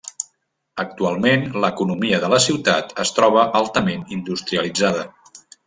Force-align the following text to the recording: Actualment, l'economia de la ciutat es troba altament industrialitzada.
Actualment, 0.83 1.43
l'economia 1.65 2.21
de 2.25 2.31
la 2.35 2.41
ciutat 2.47 2.97
es 3.05 3.13
troba 3.21 3.47
altament 3.61 4.09
industrialitzada. 4.19 5.09